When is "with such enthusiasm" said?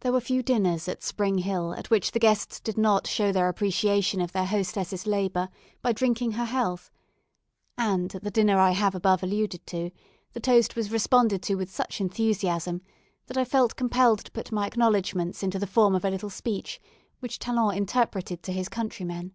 11.54-12.80